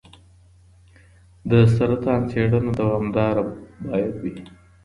[1.49, 3.43] د سرطان څېړنه دوامداره
[3.87, 4.35] باید وي.